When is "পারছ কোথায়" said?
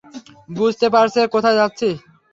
0.93-1.57